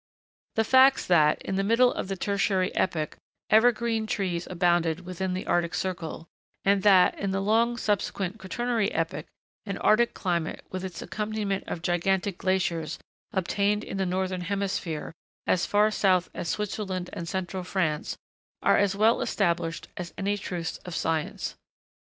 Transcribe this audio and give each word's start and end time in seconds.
The 0.55 0.63
facts 0.63 1.05
that, 1.05 1.39
in 1.43 1.57
the 1.57 1.63
middle 1.63 1.93
of 1.93 2.07
the 2.07 2.15
Tertiary 2.17 2.73
epoch, 2.73 3.17
evergreen 3.51 4.07
trees 4.07 4.47
abounded 4.49 5.01
within 5.05 5.35
the 5.35 5.45
arctic 5.45 5.75
circle; 5.75 6.25
and 6.65 6.81
that, 6.81 7.13
in 7.19 7.29
the 7.29 7.39
long 7.39 7.77
subsequent 7.77 8.39
Quaternary 8.39 8.91
epoch, 8.93 9.27
an 9.67 9.77
arctic 9.77 10.15
climate, 10.15 10.65
with 10.71 10.83
its 10.83 11.03
accompaniment 11.03 11.65
of 11.67 11.83
gigantic 11.83 12.39
glaciers, 12.39 12.97
obtained 13.31 13.83
in 13.83 13.97
the 13.97 14.07
northern 14.07 14.41
hemisphere, 14.41 15.13
as 15.45 15.67
far 15.67 15.91
south 15.91 16.31
as 16.33 16.49
Switzerland 16.49 17.11
and 17.13 17.29
Central 17.29 17.63
France, 17.63 18.17
are 18.63 18.77
as 18.77 18.95
well 18.95 19.21
established 19.21 19.87
as 19.97 20.15
any 20.17 20.35
truths 20.35 20.77
of 20.79 20.95
science. 20.95 21.53